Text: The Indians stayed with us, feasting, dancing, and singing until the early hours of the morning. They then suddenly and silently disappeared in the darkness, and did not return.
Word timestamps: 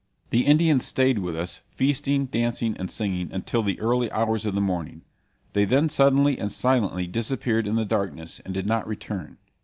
The 0.31 0.47
Indians 0.47 0.83
stayed 0.83 1.19
with 1.19 1.35
us, 1.35 1.61
feasting, 1.75 2.25
dancing, 2.25 2.75
and 2.77 2.89
singing 2.89 3.31
until 3.31 3.61
the 3.61 3.79
early 3.79 4.11
hours 4.11 4.47
of 4.47 4.55
the 4.55 4.59
morning. 4.59 5.03
They 5.53 5.63
then 5.63 5.89
suddenly 5.89 6.39
and 6.39 6.51
silently 6.51 7.05
disappeared 7.05 7.67
in 7.67 7.75
the 7.75 7.85
darkness, 7.85 8.41
and 8.43 8.51
did 8.51 8.65
not 8.65 8.87
return. 8.87 9.37